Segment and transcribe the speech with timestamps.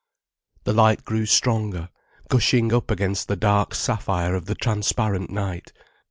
[0.63, 1.89] The light grew stronger,
[2.27, 5.71] gushing up against the dark sapphire of the transparent night.